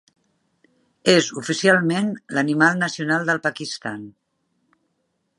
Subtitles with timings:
[1.11, 4.03] És oficialment l'animal nacional del Pakistan.